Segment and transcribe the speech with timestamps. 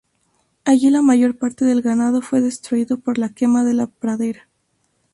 [0.65, 4.47] Allí la mayor parte del ganado fue destruido por la quema de la pradera.